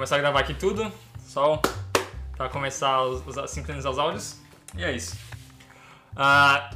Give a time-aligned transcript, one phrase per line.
[0.00, 1.60] começar a gravar aqui tudo, só
[2.34, 4.40] para começar os, sincronizar os áudios.
[4.74, 5.14] E é isso.
[6.12, 6.74] Uh,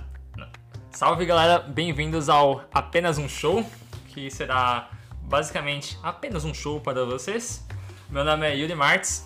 [0.91, 3.65] salve galera, bem-vindos ao Apenas um Show,
[4.09, 4.91] que será
[5.23, 7.67] basicamente apenas um show para vocês.
[8.11, 9.25] Meu nome é Yuri Martins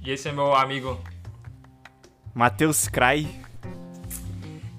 [0.00, 1.02] e esse é meu amigo
[2.32, 3.26] Matheus Crai.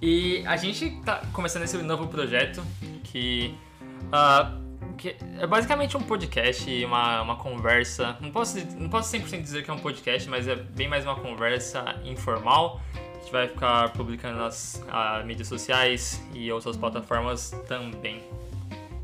[0.02, 2.64] E a gente tá começando esse novo projeto
[3.04, 3.54] que
[4.05, 4.62] uh,
[5.03, 8.16] que é basicamente um podcast uma, uma conversa.
[8.21, 11.17] Não posso, não posso 100% dizer que é um podcast, mas é bem mais uma
[11.17, 12.80] conversa informal.
[12.95, 18.23] A gente vai ficar publicando nas uh, mídias sociais e outras plataformas também.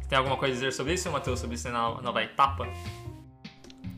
[0.07, 1.41] Tem alguma coisa a dizer sobre isso, Matheus?
[1.41, 2.65] Sobre essa nova etapa?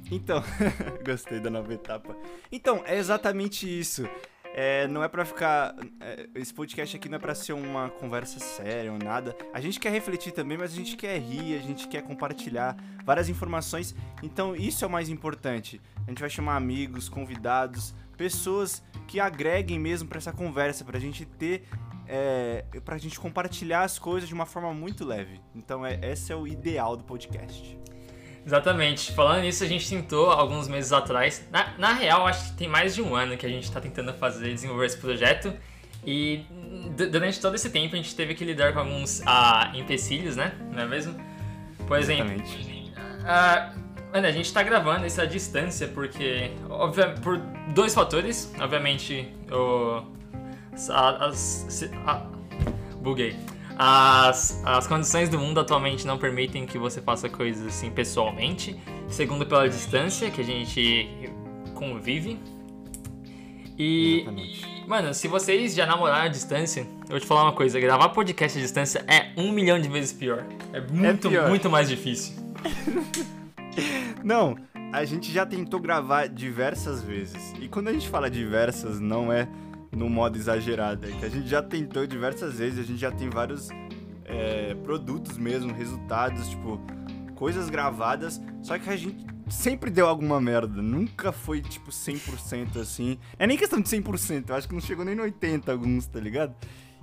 [0.09, 0.43] Então,
[1.05, 2.17] gostei da nova etapa.
[2.51, 4.09] Então, é exatamente isso.
[4.53, 5.75] É, não é para ficar.
[5.99, 9.35] É, esse podcast aqui não é pra ser uma conversa séria ou nada.
[9.53, 12.75] A gente quer refletir também, mas a gente quer rir, a gente quer compartilhar
[13.05, 13.95] várias informações.
[14.21, 15.79] Então isso é o mais importante.
[16.05, 21.25] A gente vai chamar amigos, convidados, pessoas que agreguem mesmo para essa conversa, pra gente
[21.25, 21.63] ter.
[22.13, 25.39] É, pra gente compartilhar as coisas de uma forma muito leve.
[25.55, 27.79] Então é, esse é o ideal do podcast.
[28.45, 29.11] Exatamente.
[29.11, 31.47] Falando nisso, a gente tentou alguns meses atrás.
[31.51, 34.13] Na, na real, acho que tem mais de um ano que a gente está tentando
[34.13, 35.53] fazer, desenvolver esse projeto.
[36.05, 36.45] E
[36.95, 40.53] durante todo esse tempo a gente teve que lidar com alguns uh, empecilhos, né?
[40.71, 41.15] Não é mesmo?
[41.87, 43.79] Por exemplo, uh,
[44.11, 47.37] mano, a gente está gravando isso à distância porque, obviamente, por
[47.73, 48.51] dois fatores.
[48.59, 50.03] Obviamente, o,
[50.73, 52.25] as, a,
[52.95, 53.35] buguei.
[53.83, 58.79] As, as condições do mundo atualmente não permitem que você faça coisas assim pessoalmente.
[59.07, 61.09] Segundo, pela distância que a gente
[61.73, 62.39] convive.
[63.79, 64.85] E, Exatamente.
[64.87, 68.55] mano, se vocês já namoraram à distância, eu vou te falar uma coisa: gravar podcast
[68.55, 70.45] à distância é um milhão de vezes pior.
[70.71, 71.49] É muito, é pior.
[71.49, 72.35] muito mais difícil.
[74.23, 74.55] não,
[74.93, 77.51] a gente já tentou gravar diversas vezes.
[77.59, 79.47] E quando a gente fala diversas, não é
[79.91, 81.07] no modo exagerado.
[81.07, 83.69] É que a gente já tentou diversas vezes, a gente já tem vários
[84.31, 86.79] é, produtos mesmo, resultados, tipo,
[87.35, 93.19] coisas gravadas, só que a gente sempre deu alguma merda, nunca foi tipo 100% assim.
[93.37, 96.19] É nem questão de 100%, eu acho que não chegou nem no 80 alguns, tá
[96.19, 96.55] ligado?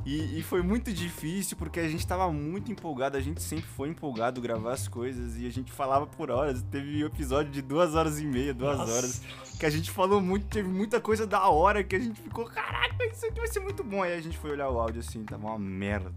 [0.06, 3.88] E, e, foi muito difícil porque a gente tava muito empolgado, a gente sempre foi
[3.88, 6.62] empolgado gravar as coisas e a gente falava por horas.
[6.70, 8.92] Teve episódio de duas horas e meia, duas Nossa.
[8.92, 9.22] horas,
[9.58, 13.04] que a gente falou muito, teve muita coisa da hora que a gente ficou, caraca,
[13.04, 14.02] isso aqui vai ser muito bom.
[14.02, 16.14] Aí a gente foi olhar o áudio assim, tava uma merda.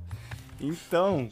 [0.62, 1.30] Então,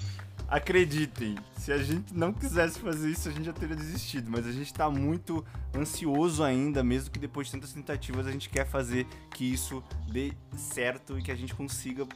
[0.47, 4.29] acreditem, se a gente não quisesse fazer isso, a gente já teria desistido.
[4.29, 5.45] Mas a gente tá muito
[5.75, 10.33] ansioso ainda, mesmo que depois de tantas tentativas, a gente quer fazer que isso dê
[10.55, 12.07] certo e que a gente consiga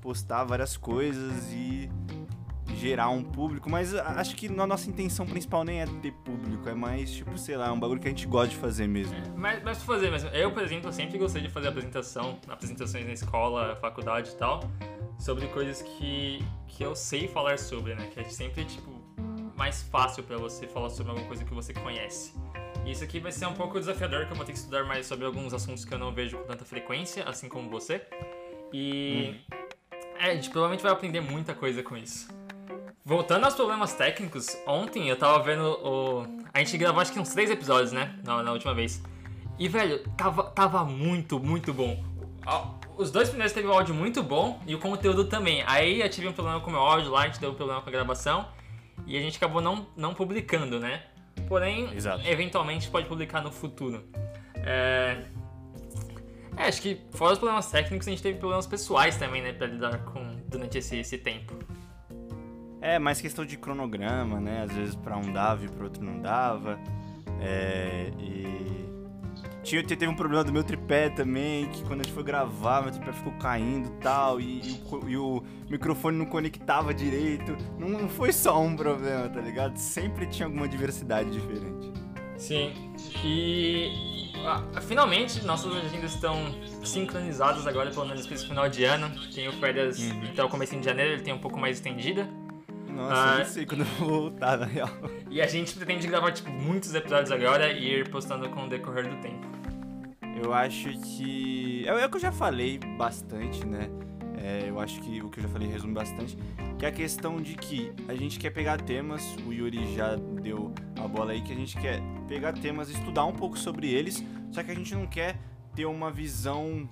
[0.00, 1.90] postar várias coisas e
[2.76, 6.74] gerar um público, mas acho que a nossa intenção principal nem é ter público, é
[6.74, 9.14] mais, tipo, sei lá, um bagulho que a gente gosta de fazer mesmo.
[9.14, 10.30] É, mas, mas fazer mesmo.
[10.30, 14.60] Eu, por exemplo, sempre gostei de fazer apresentação, apresentações na escola, faculdade e tal,
[15.20, 18.08] sobre coisas que, que eu sei falar sobre, né?
[18.12, 18.90] Que é sempre, tipo,
[19.56, 22.34] mais fácil para você falar sobre alguma coisa que você conhece.
[22.84, 25.06] E isso aqui vai ser um pouco desafiador, que eu vou ter que estudar mais
[25.06, 28.02] sobre alguns assuntos que eu não vejo com tanta frequência, assim como você.
[28.72, 29.36] E...
[29.52, 29.60] Hum
[30.20, 32.28] é, a gente provavelmente vai aprender muita coisa com isso.
[33.02, 36.26] Voltando aos problemas técnicos, ontem eu tava vendo o.
[36.52, 38.14] A gente gravou acho que uns três episódios, né?
[38.22, 39.02] Na, na última vez.
[39.58, 42.04] E, velho, tava, tava muito, muito bom.
[42.96, 45.62] Os dois primeiros teve um áudio muito bom e o conteúdo também.
[45.66, 47.80] Aí eu tive um problema com o meu áudio lá, a gente deu um problema
[47.80, 48.48] com a gravação.
[49.06, 51.02] E a gente acabou não, não publicando, né?
[51.48, 52.26] Porém, Exato.
[52.26, 54.04] eventualmente pode publicar no futuro.
[54.56, 55.24] É,
[56.56, 59.66] é, acho que fora os problemas técnicos, a gente teve problemas pessoais também, né, pra
[59.66, 61.54] lidar com durante esse, esse tempo.
[62.82, 64.62] É, mais questão de cronograma, né?
[64.62, 66.78] Às vezes pra um dava e pro outro não dava.
[67.40, 68.79] É, e.
[69.62, 72.90] Tinha, teve um problema do meu tripé também, que quando a gente foi gravar, meu
[72.90, 77.56] tripé ficou caindo tal, e, e, o, e o microfone não conectava direito.
[77.78, 79.76] Não, não foi só um problema, tá ligado?
[79.76, 81.92] Sempre tinha alguma diversidade diferente.
[82.38, 82.72] Sim.
[83.22, 84.10] E
[84.46, 86.34] ah, finalmente, nossas agendas estão
[86.82, 89.10] sincronizadas agora, pelo menos esse final de ano.
[89.34, 90.22] Tenho férias uhum.
[90.32, 92.28] até o começo de janeiro, ele tem um pouco mais estendida.
[93.00, 94.90] Nossa, ah, eu não sei quando eu vou voltar, na real.
[95.30, 99.08] E a gente pretende gravar, tipo, muitos episódios agora e ir postando com o decorrer
[99.08, 99.46] do tempo.
[100.42, 101.82] Eu acho que...
[101.86, 103.88] É o que eu já falei bastante, né?
[104.36, 106.36] É, eu acho que o que eu já falei resume bastante,
[106.78, 110.72] que é a questão de que a gente quer pegar temas, o Yuri já deu
[110.98, 114.62] a bola aí, que a gente quer pegar temas, estudar um pouco sobre eles, só
[114.62, 115.38] que a gente não quer
[115.74, 116.88] ter uma visão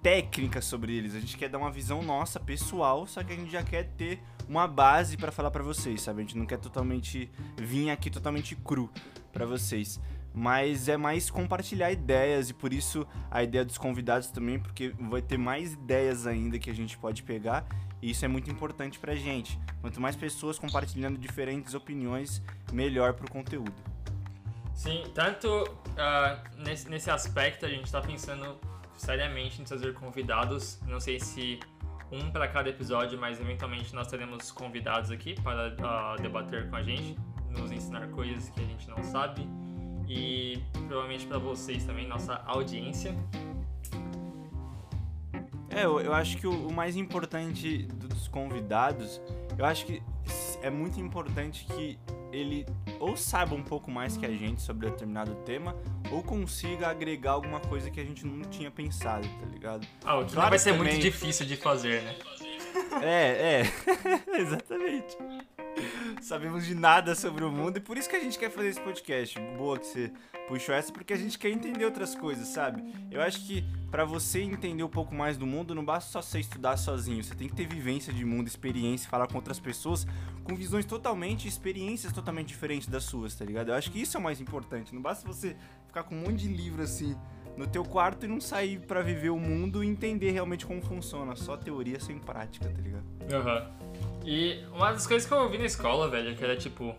[0.00, 3.50] técnica sobre eles, a gente quer dar uma visão nossa, pessoal, só que a gente
[3.50, 6.18] já quer ter uma base para falar para vocês, sabe?
[6.18, 8.90] A gente não quer totalmente vir aqui totalmente cru
[9.32, 10.00] para vocês.
[10.32, 15.20] mas é mais compartilhar ideias e por isso a ideia dos convidados também, porque vai
[15.20, 17.66] ter mais ideias ainda que a gente pode pegar
[18.00, 19.58] e isso é muito importante pra gente.
[19.80, 22.40] Quanto mais pessoas compartilhando diferentes opiniões,
[22.72, 23.74] melhor pro conteúdo.
[24.72, 28.56] Sim, tanto uh, nesse, nesse aspecto a gente está pensando
[28.96, 30.78] seriamente em trazer convidados.
[30.86, 31.58] Não sei se
[32.12, 36.82] um para cada episódio, mas eventualmente nós teremos convidados aqui para uh, debater com a
[36.82, 37.16] gente,
[37.50, 39.46] nos ensinar coisas que a gente não sabe
[40.08, 43.14] e provavelmente para vocês também, nossa audiência.
[45.68, 49.20] É, eu, eu acho que o, o, mais importante dos convidados,
[49.56, 50.02] eu acho que
[50.62, 51.96] é muito importante que
[52.32, 52.66] ele
[52.98, 55.74] ou saiba um pouco mais que a gente sobre determinado tema,
[56.10, 59.86] ou consiga agregar alguma coisa que a gente não tinha pensado, tá ligado?
[60.04, 60.92] Ah, o que claro vai ser também...
[60.92, 62.16] muito difícil de fazer, né?
[63.02, 63.62] É, é.
[64.38, 65.16] Exatamente.
[66.20, 68.80] Sabemos de nada sobre o mundo e por isso que a gente quer fazer esse
[68.80, 69.38] podcast.
[69.56, 70.12] Boa que você
[70.46, 72.82] puxou essa, porque a gente quer entender outras coisas, sabe?
[73.10, 76.40] Eu acho que para você entender um pouco mais do mundo, não basta só você
[76.40, 77.24] estudar sozinho.
[77.24, 80.06] Você tem que ter vivência de mundo, experiência, falar com outras pessoas
[80.44, 83.68] com visões totalmente, experiências totalmente diferentes das suas, tá ligado?
[83.68, 84.94] Eu acho que isso é o mais importante.
[84.94, 85.56] Não basta você
[85.86, 87.16] ficar com um monte de livro assim
[87.56, 91.34] no teu quarto e não sair para viver o mundo e entender realmente como funciona.
[91.34, 93.04] Só teoria sem prática, tá ligado?
[93.32, 93.70] Aham.
[93.80, 93.89] Uhum.
[94.24, 96.94] E uma das coisas que eu ouvi na escola, velho, que era tipo,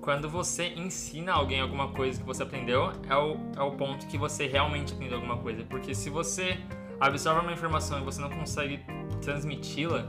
[0.00, 4.18] quando você ensina alguém alguma coisa que você aprendeu, é o, é o ponto que
[4.18, 5.62] você realmente aprendeu alguma coisa.
[5.64, 6.58] Porque se você
[7.00, 8.80] absorve uma informação e você não consegue
[9.22, 10.04] transmiti-la,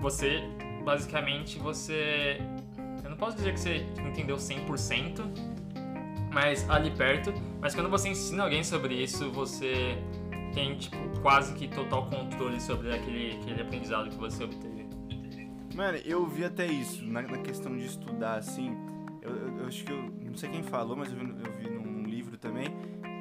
[0.00, 0.42] você,
[0.84, 2.38] basicamente, você...
[3.02, 3.76] Eu não posso dizer que você
[4.06, 5.22] entendeu 100%,
[6.32, 7.32] mas ali perto.
[7.60, 9.98] Mas quando você ensina alguém sobre isso, você
[10.54, 14.69] tem, tipo, quase que total controle sobre aquele, aquele aprendizado que você obteve.
[15.80, 18.76] Mano, eu vi até isso, na, na questão de estudar, assim.
[19.22, 20.12] Eu, eu, eu, acho que eu.
[20.26, 22.66] Não sei quem falou, mas eu vi, eu vi num livro também.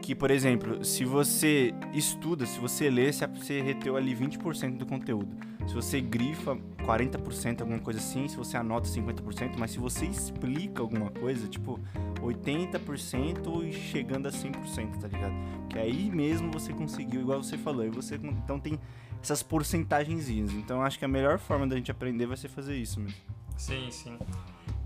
[0.01, 5.29] Que, por exemplo, se você estuda, se você lê, você reteu ali 20% do conteúdo.
[5.65, 10.81] Se você grifa 40%, alguma coisa assim, se você anota 50%, mas se você explica
[10.81, 11.79] alguma coisa, tipo
[12.21, 15.33] 80% e chegando a 100%, tá ligado?
[15.69, 18.79] Que aí mesmo você conseguiu, igual você falou, e você então tem
[19.21, 20.51] essas porcentagenzinhas.
[20.51, 23.17] Então acho que a melhor forma da gente aprender vai ser fazer isso mesmo.
[23.57, 24.17] Sim, sim.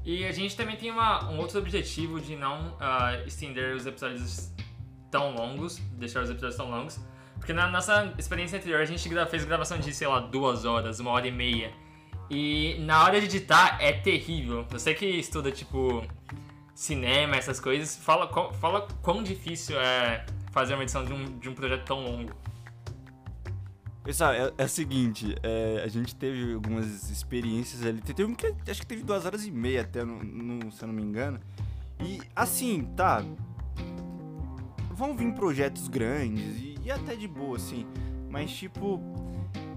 [0.05, 4.51] E a gente também tem uma, um outro objetivo de não uh, estender os episódios
[5.09, 6.99] tão longos, deixar os episódios tão longos.
[7.35, 11.11] Porque na nossa experiência anterior a gente fez gravação de, sei lá, duas horas, uma
[11.11, 11.71] hora e meia.
[12.29, 14.65] E na hora de editar é terrível.
[14.69, 16.03] Você que estuda, tipo,
[16.73, 21.53] cinema, essas coisas, fala, fala quão difícil é fazer uma edição de um, de um
[21.53, 22.33] projeto tão longo.
[24.03, 28.01] Pessoal, é, é o seguinte, é, a gente teve algumas experiências ali.
[28.01, 30.87] Teve um que acho que teve duas horas e meia até, no, no, se eu
[30.87, 31.39] não me engano.
[32.01, 33.23] E assim, tá.
[34.91, 37.87] Vão vir projetos grandes e, e até de boa, assim.
[38.29, 38.99] Mas tipo.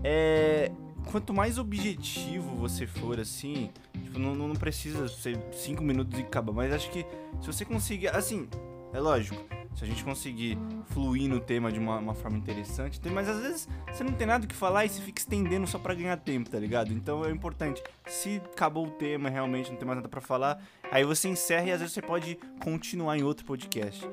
[0.02, 0.72] É.
[1.10, 3.70] Quanto mais objetivo você for, assim,
[4.02, 6.52] tipo, não, não precisa ser cinco minutos e acaba.
[6.52, 7.06] Mas acho que
[7.40, 8.08] se você conseguir.
[8.08, 8.48] Assim,
[8.92, 9.36] é lógico
[9.76, 13.68] se a gente conseguir fluir no tema de uma, uma, forma interessante, mas às vezes
[13.92, 16.58] você não tem nada que falar e você fica estendendo só para ganhar tempo, tá
[16.58, 16.92] ligado?
[16.94, 21.04] Então é importante, se acabou o tema, realmente não tem mais nada para falar, aí
[21.04, 24.08] você encerra e às vezes você pode continuar em outro podcast.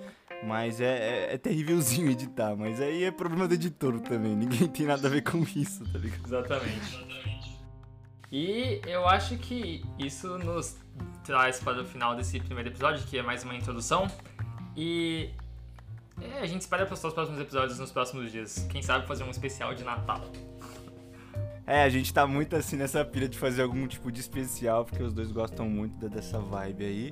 [0.47, 4.85] Mas é, é, é terrívelzinho editar, mas aí é problema do editor também, ninguém tem
[4.85, 6.25] nada a ver com isso, tá ligado?
[6.25, 7.13] Exatamente.
[8.31, 10.75] E eu acho que isso nos
[11.23, 14.07] traz para o final desse primeiro episódio, que é mais uma introdução.
[14.75, 15.29] E
[16.19, 18.65] é, a gente espera postar os próximos episódios nos próximos dias.
[18.69, 20.21] Quem sabe fazer um especial de Natal.
[21.65, 25.01] É, a gente tá muito assim nessa pilha de fazer algum tipo de especial, porque
[25.01, 27.09] os dois gostam muito dessa vibe aí.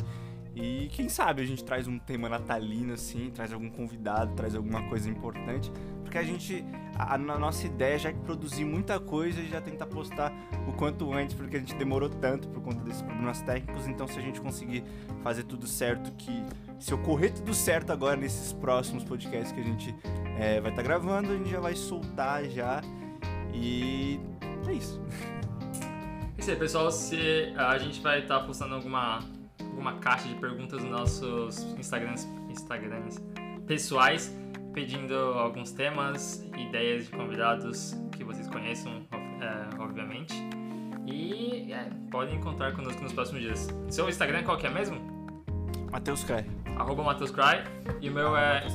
[0.53, 4.84] E quem sabe a gente traz um tema natalino assim, traz algum convidado, traz alguma
[4.89, 5.72] coisa importante,
[6.03, 6.65] porque a gente,
[6.98, 10.34] a, a nossa ideia já é produzir muita coisa e já tentar postar
[10.67, 14.20] o quanto antes, porque a gente demorou tanto por conta desses problemas técnicos, então se
[14.20, 14.84] a gente conseguir
[15.24, 16.43] fazer tudo certo, que
[16.77, 19.96] se ocorrer tudo certo agora nesses próximos podcasts que a gente
[20.38, 22.81] é, vai estar tá gravando, a gente já vai soltar já.
[23.53, 24.20] E
[24.67, 25.01] é isso.
[26.38, 29.20] Isso aí, pessoal, se a gente vai estar tá postando alguma
[29.71, 33.19] alguma caixa de perguntas nos nossos Instagrams, Instagrams
[33.65, 34.35] pessoais,
[34.73, 40.33] pedindo alguns temas, ideias de convidados que vocês conheçam, é, obviamente.
[41.07, 43.69] E é, podem contar conosco nos próximos dias.
[43.89, 44.99] Seu Instagram qual que é mesmo?
[45.91, 46.45] Matheus Cry.
[46.77, 47.63] Arroba Matheus Cry.
[47.99, 48.65] E o meu é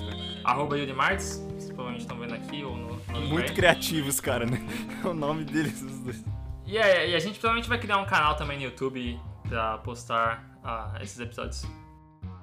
[0.45, 1.39] arroba Yudimartes.
[1.51, 4.59] Vocês provavelmente estão vendo aqui ou no, no Muito criativos, cara, né?
[5.05, 6.25] É o nome deles, os dois.
[6.67, 10.59] E, é, e a gente provavelmente vai criar um canal também no YouTube pra postar
[10.65, 11.65] uh, esses episódios.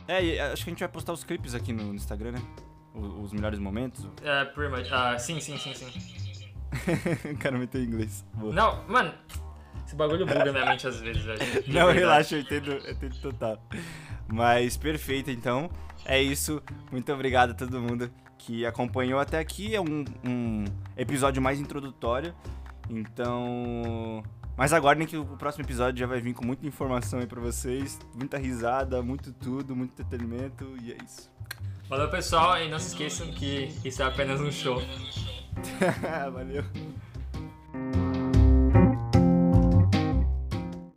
[0.07, 2.41] É, e acho que a gente vai postar os clipes aqui no Instagram, né?
[2.93, 4.07] Os, os melhores momentos.
[4.22, 4.91] É, pretty much.
[4.91, 6.51] Ah, sim, sim, sim, sim.
[7.31, 8.25] o cara meteu em inglês.
[8.33, 8.53] Boa.
[8.53, 9.13] Não, mano,
[9.86, 11.39] esse bagulho buga minha mente às vezes, velho.
[11.67, 12.00] Não, verdade.
[12.00, 13.63] relaxa, eu entendo, eu entendo total.
[14.27, 15.69] Mas perfeito, então.
[16.05, 16.62] É isso.
[16.91, 19.75] Muito obrigado a todo mundo que acompanhou até aqui.
[19.75, 20.65] É um, um
[20.98, 22.33] episódio mais introdutório.
[22.89, 24.24] Então.
[24.55, 28.00] Mas aguardem que o próximo episódio já vai vir com muita informação aí pra vocês.
[28.13, 30.75] Muita risada, muito tudo, muito entretenimento.
[30.81, 31.31] E é isso.
[31.89, 34.81] Valeu, pessoal, e não se esqueçam que isso é apenas um show.
[36.33, 36.63] Valeu.